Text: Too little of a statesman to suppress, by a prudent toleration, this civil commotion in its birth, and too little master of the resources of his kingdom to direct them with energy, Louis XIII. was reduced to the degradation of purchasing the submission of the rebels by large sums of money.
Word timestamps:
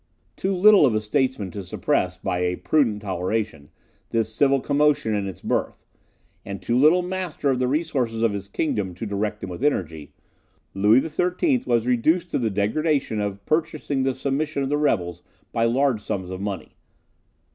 Too 0.35 0.55
little 0.55 0.83
of 0.87 0.95
a 0.95 0.99
statesman 0.99 1.51
to 1.51 1.61
suppress, 1.63 2.17
by 2.17 2.39
a 2.39 2.55
prudent 2.55 3.03
toleration, 3.03 3.69
this 4.09 4.33
civil 4.33 4.59
commotion 4.59 5.13
in 5.13 5.27
its 5.27 5.41
birth, 5.41 5.85
and 6.43 6.59
too 6.59 6.75
little 6.75 7.03
master 7.03 7.51
of 7.51 7.59
the 7.59 7.67
resources 7.67 8.23
of 8.23 8.33
his 8.33 8.47
kingdom 8.47 8.95
to 8.95 9.05
direct 9.05 9.41
them 9.41 9.51
with 9.51 9.63
energy, 9.63 10.11
Louis 10.73 11.07
XIII. 11.07 11.61
was 11.67 11.85
reduced 11.85 12.31
to 12.31 12.39
the 12.39 12.49
degradation 12.49 13.21
of 13.21 13.45
purchasing 13.45 14.01
the 14.01 14.15
submission 14.15 14.63
of 14.63 14.69
the 14.69 14.77
rebels 14.79 15.21
by 15.51 15.65
large 15.65 16.01
sums 16.01 16.31
of 16.31 16.41
money. 16.41 16.73